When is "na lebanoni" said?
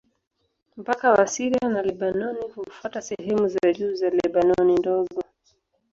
1.69-2.45